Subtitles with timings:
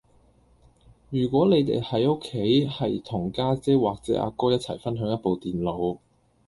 [1.11, 5.99] 如果你哋喺屋企係同家姐或者阿哥一齊分享一部電腦